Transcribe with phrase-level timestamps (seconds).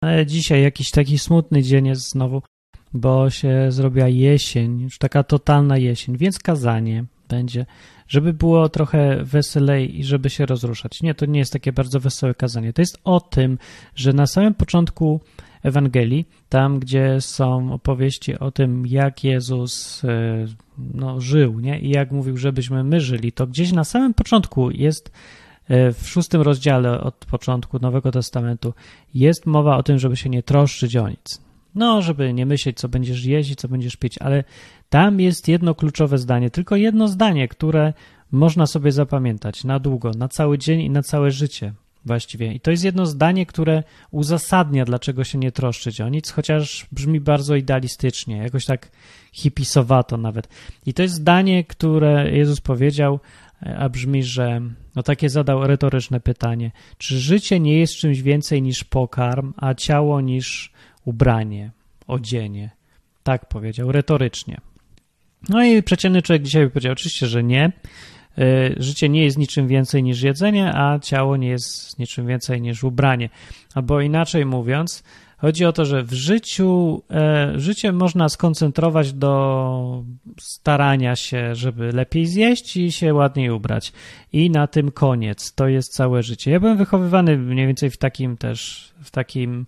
[0.00, 2.42] Ale dzisiaj jakiś taki smutny dzień jest znowu,
[2.92, 7.66] bo się zrobiła jesień, już taka totalna jesień, więc kazanie będzie,
[8.08, 11.02] żeby było trochę weselej i żeby się rozruszać.
[11.02, 12.72] Nie, to nie jest takie bardzo wesołe kazanie.
[12.72, 13.58] To jest o tym,
[13.94, 15.20] że na samym początku
[15.62, 20.46] Ewangelii, tam gdzie są opowieści o tym, jak Jezus e,
[20.78, 21.80] no, żył nie?
[21.80, 25.12] i jak mówił, żebyśmy my żyli, to gdzieś na samym początku jest
[25.70, 28.74] w szóstym rozdziale od początku Nowego Testamentu
[29.14, 31.40] jest mowa o tym, żeby się nie troszczyć o nic.
[31.74, 34.44] No, żeby nie myśleć, co będziesz jeść i co będziesz pić, ale
[34.88, 37.92] tam jest jedno kluczowe zdanie, tylko jedno zdanie, które
[38.32, 41.72] można sobie zapamiętać na długo, na cały dzień i na całe życie
[42.04, 42.54] właściwie.
[42.54, 47.20] I to jest jedno zdanie, które uzasadnia, dlaczego się nie troszczyć o nic, chociaż brzmi
[47.20, 48.90] bardzo idealistycznie, jakoś tak
[49.32, 50.48] hipisowato nawet.
[50.86, 53.20] I to jest zdanie, które Jezus powiedział,
[53.78, 54.60] a brzmi, że
[54.96, 60.20] no takie zadał retoryczne pytanie: czy życie nie jest czymś więcej niż pokarm, a ciało
[60.20, 60.72] niż
[61.04, 61.70] ubranie,
[62.06, 62.70] odzienie?
[63.22, 64.60] Tak powiedział, retorycznie.
[65.48, 67.72] No i przeciętny człowiek dzisiaj by powiedział oczywiście, że nie.
[68.38, 72.84] E, życie nie jest niczym więcej niż jedzenie, a ciało nie jest niczym więcej niż
[72.84, 73.28] ubranie.
[73.74, 75.04] Albo inaczej mówiąc,
[75.40, 80.04] chodzi o to, że w życiu e, życie można skoncentrować do
[80.40, 83.92] starania się, żeby lepiej zjeść i się ładniej ubrać.
[84.32, 85.54] I na tym koniec.
[85.54, 86.50] To jest całe życie.
[86.50, 89.66] Ja byłem wychowywany mniej więcej w takim też, w takim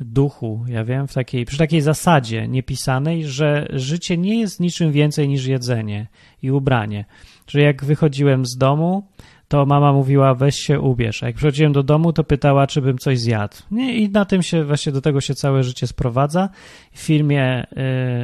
[0.00, 5.28] duchu, ja wiem, w takiej, przy takiej zasadzie niepisanej, że życie nie jest niczym więcej
[5.28, 6.06] niż jedzenie
[6.42, 7.04] i ubranie.
[7.46, 9.06] Że jak wychodziłem z domu,
[9.54, 11.22] to mama mówiła, weź się ubierz.
[11.22, 13.56] A jak przychodziłem do domu, to pytała, czy bym coś zjadł.
[13.70, 13.96] Nie?
[13.96, 16.48] I na tym się, właśnie do tego się całe życie sprowadza.
[16.92, 17.66] W filmie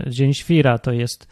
[0.07, 1.29] y, Dzień Świra to jest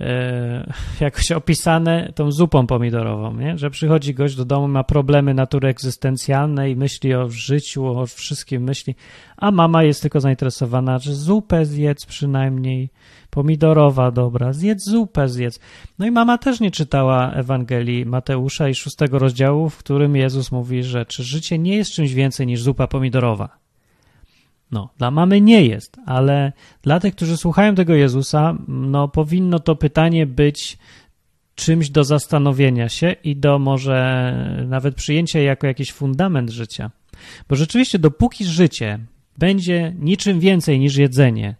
[1.00, 3.58] jakoś opisane tą zupą pomidorową, nie?
[3.58, 8.94] że przychodzi gość do domu, ma problemy natury egzystencjalnej, myśli o życiu, o wszystkim myśli,
[9.36, 12.90] a mama jest tylko zainteresowana, że zupę zjedz przynajmniej,
[13.30, 15.60] pomidorowa dobra, zjedz zupę, zjedz.
[15.98, 20.82] No i mama też nie czytała Ewangelii Mateusza i szóstego rozdziału, w którym Jezus mówi,
[20.82, 23.65] że czy życie nie jest czymś więcej niż zupa pomidorowa.
[24.70, 29.76] No, dla mamy nie jest, ale dla tych, którzy słuchają tego Jezusa, no powinno to
[29.76, 30.78] pytanie być
[31.54, 34.32] czymś do zastanowienia się i do może
[34.68, 36.90] nawet przyjęcia jako jakiś fundament życia.
[37.48, 38.98] Bo rzeczywiście, dopóki życie
[39.38, 41.54] będzie niczym więcej niż jedzenie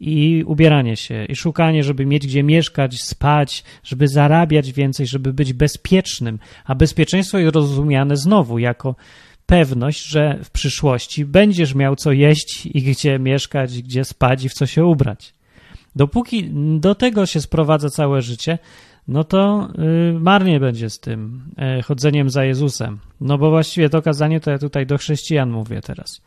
[0.00, 5.52] i ubieranie się, i szukanie, żeby mieć gdzie mieszkać, spać, żeby zarabiać więcej, żeby być
[5.52, 8.94] bezpiecznym, a bezpieczeństwo jest rozumiane znowu jako
[9.52, 14.52] pewność, że w przyszłości będziesz miał co jeść i gdzie mieszkać, gdzie spać i w
[14.52, 15.34] co się ubrać.
[15.96, 18.58] Dopóki do tego się sprowadza całe życie,
[19.08, 21.42] no to yy, marnie będzie z tym
[21.76, 22.98] yy, chodzeniem za Jezusem.
[23.20, 26.22] No bo właściwie to kazanie to ja tutaj do chrześcijan mówię teraz.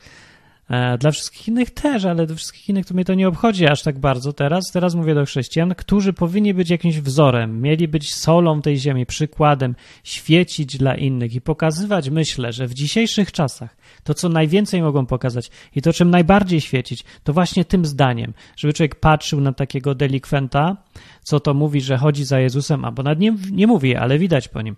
[0.70, 3.81] E, dla wszystkich innych też, ale do wszystkich innych to mnie to nie obchodzi aż
[3.81, 4.64] tak bardzo teraz.
[4.74, 9.76] Teraz mówię do chrześcijan, którzy powinni być jakimś wzorem, mieli być solą tej ziemi, przykładem,
[10.03, 15.52] świecić dla innych i pokazywać, myślę, że w dzisiejszych czasach to, co najwięcej mogą pokazać
[15.76, 20.78] i to, czym najbardziej świecić, to właśnie tym zdaniem, żeby człowiek patrzył na takiego delikwenta,
[21.24, 24.62] co to mówi, że chodzi za Jezusem, albo nad nim nie mówi, ale widać po
[24.62, 24.76] nim.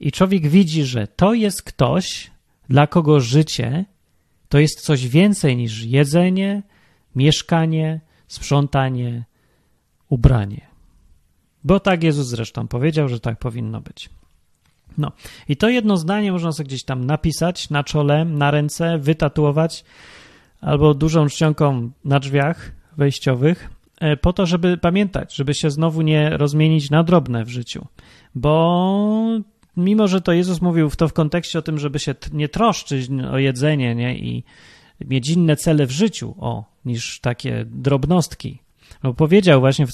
[0.00, 2.30] I człowiek widzi, że to jest ktoś,
[2.68, 3.84] dla kogo życie
[4.50, 6.62] to jest coś więcej niż jedzenie,
[7.16, 9.24] mieszkanie, sprzątanie,
[10.08, 10.66] ubranie.
[11.64, 14.10] Bo tak Jezus zresztą powiedział, że tak powinno być.
[14.98, 15.12] No
[15.48, 19.84] i to jedno zdanie można sobie gdzieś tam napisać na czole, na ręce, wytatuować
[20.60, 26.36] albo dużą czcionką na drzwiach wejściowych, e, po to, żeby pamiętać, żeby się znowu nie
[26.36, 27.86] rozmienić na drobne w życiu.
[28.34, 29.40] Bo
[29.76, 33.10] mimo że to Jezus mówił w to w kontekście o tym, żeby się nie troszczyć
[33.32, 34.18] o jedzenie nie?
[34.18, 34.44] i
[35.00, 38.58] mieć inne cele w życiu, o, niż takie drobnostki.
[39.02, 39.92] No, powiedział właśnie w,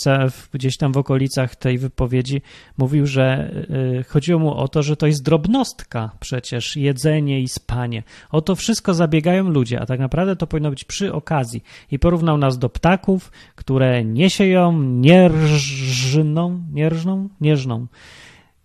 [0.52, 2.42] gdzieś tam w okolicach tej wypowiedzi,
[2.78, 3.50] mówił, że
[4.00, 8.02] y, chodziło mu o to, że to jest drobnostka przecież, jedzenie i spanie.
[8.30, 11.64] O to wszystko zabiegają ludzie, a tak naprawdę to powinno być przy okazji.
[11.90, 17.86] I porównał nas do ptaków, które nie sieją, nie rżną, nie rżną, nie rżną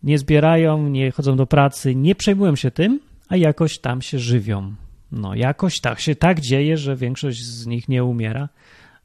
[0.04, 3.00] nie zbierają, nie chodzą do pracy, nie przejmują się tym,
[3.30, 4.74] a jakoś tam się żywią.
[5.12, 8.50] No, jakoś tak się tak dzieje, że większość z nich nie umiera.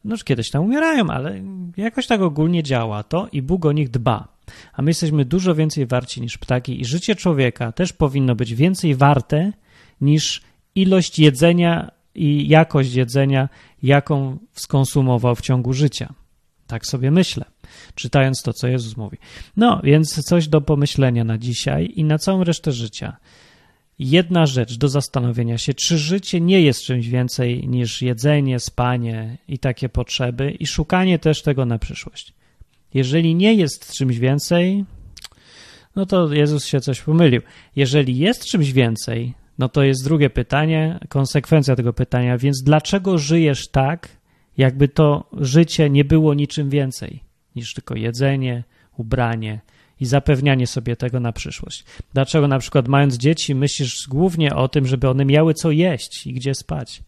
[0.05, 1.41] No, kiedyś tam umierają, ale
[1.77, 4.29] jakoś tak ogólnie działa to i Bóg o nich dba.
[4.73, 8.95] A my jesteśmy dużo więcej warci niż ptaki i życie człowieka też powinno być więcej
[8.95, 9.53] warte
[10.01, 10.43] niż
[10.75, 13.49] ilość jedzenia i jakość jedzenia,
[13.83, 16.15] jaką skonsumował w ciągu życia.
[16.67, 17.45] Tak sobie myślę
[17.95, 19.19] czytając to, co Jezus mówi.
[19.57, 23.17] No, więc coś do pomyślenia na dzisiaj i na całą resztę życia.
[23.99, 29.59] jedna rzecz do zastanowienia się, czy życie nie jest czymś więcej niż jedzenie, spanie i
[29.59, 32.35] takie potrzeby, i szukanie też tego na przyszłość.
[32.95, 34.85] Jeżeli nie jest czymś więcej,
[35.97, 37.43] no to Jezus się coś pomylił.
[37.77, 43.69] Jeżeli jest czymś więcej, no to jest drugie pytanie, konsekwencja tego pytania, więc dlaczego żyjesz
[43.69, 44.09] tak,
[44.59, 47.21] jakby to życie nie było niczym więcej
[47.57, 48.65] niż tylko jedzenie,
[48.97, 49.61] ubranie
[50.01, 51.85] i zapewnianie sobie tego na przyszłość?
[52.15, 56.33] Dlaczego na przykład mając dzieci myślisz głównie o tym, żeby one miały co jeść i
[56.33, 57.03] gdzie spać?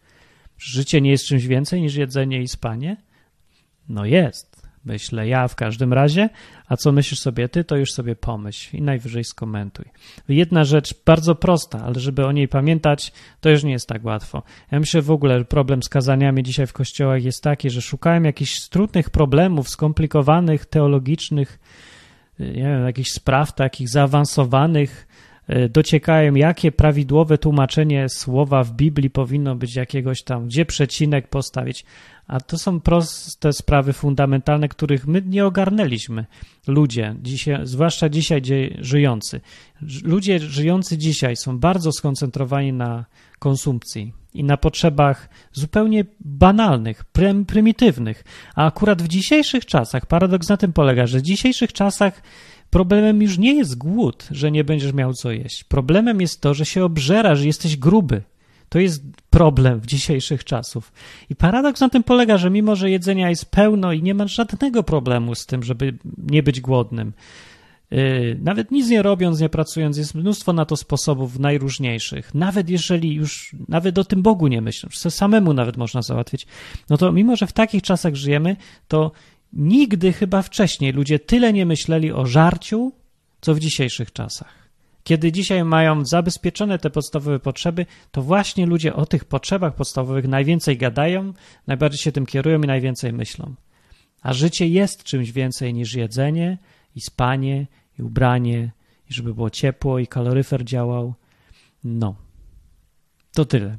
[0.59, 2.97] Życie nie jest czymś więcej niż jedzenie i spanie?
[3.89, 4.58] No jest
[4.89, 6.29] myślę ja w każdym razie,
[6.69, 9.85] a co myślisz sobie ty, to już sobie pomyśl i najwyżej skomentuj.
[10.29, 14.43] Jedna rzecz bardzo prosta, ale żeby o niej pamiętać, to już nie jest tak łatwo.
[14.71, 18.69] Ja myślę w ogóle, problem z kazaniami dzisiaj w kościołach jest taki, że szukałem jakichś
[18.69, 21.59] trudnych problemów, skomplikowanych, teologicznych,
[22.39, 25.09] nie wiem, jakichś spraw takich zaawansowanych,
[25.71, 31.85] dociekają, jakie prawidłowe tłumaczenie słowa w Biblii powinno być jakiegoś tam, gdzie przecinek postawić.
[32.27, 36.27] A to są proste sprawy fundamentalne, których my nie ogarnęliśmy.
[36.67, 38.43] Ludzie, dzisiaj, zwłaszcza dzisiaj
[38.79, 39.41] żyjący.
[40.05, 43.05] Ludzie żyjący dzisiaj są bardzo skoncentrowani na
[43.39, 48.25] konsumpcji i na potrzebach zupełnie banalnych, prym, prymitywnych.
[48.55, 52.23] A akurat w dzisiejszych czasach, paradoks na tym polega, że w dzisiejszych czasach
[52.71, 55.65] problemem już nie jest głód, że nie będziesz miał co jeść.
[55.65, 58.23] Problemem jest to, że się obżerasz, że jesteś gruby
[58.69, 60.93] to jest problem w dzisiejszych czasów.
[61.31, 64.83] I paradoks na tym polega, że mimo, że jedzenia jest pełno i nie ma żadnego
[64.83, 65.99] problemu z tym, żeby
[66.31, 67.13] nie być głodnym,
[67.91, 72.35] yy, nawet nic nie robiąc, nie pracując, jest mnóstwo na to sposobów najróżniejszych.
[72.35, 76.47] Nawet jeżeli już, nawet o tym Bogu nie myśląc, samemu nawet można załatwić,
[76.91, 78.57] no to mimo, że w takich czasach żyjemy,
[78.89, 79.13] to
[79.53, 82.93] nigdy chyba wcześniej ludzie tyle nie myśleli o żarciu,
[83.41, 84.69] co w dzisiejszych czasach.
[85.05, 90.77] Kiedy dzisiaj mają zabezpieczone te podstawowe potrzeby, to właśnie ludzie o tych potrzebach podstawowych najwięcej
[90.77, 91.33] gadają,
[91.67, 93.55] najbardziej się tym kierują i najwięcej myślą.
[94.23, 96.59] A życie jest czymś więcej niż jedzenie
[96.95, 97.67] i spanie
[97.99, 98.73] i ubranie,
[99.11, 101.15] i żeby było ciepło i kaloryfer działał.
[101.85, 102.15] No,
[103.35, 103.79] to tyle.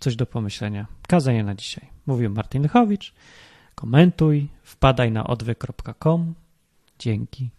[0.00, 0.86] Coś do pomyślenia.
[1.08, 1.88] Kazanie na dzisiaj.
[2.06, 3.14] Mówił Martin Lechowicz.
[3.80, 6.34] Komentuj, wpadaj na odwy.com.
[6.98, 7.50] Dzięki.